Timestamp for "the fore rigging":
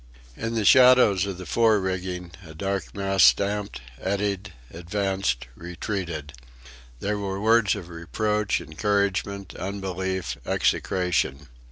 1.37-2.31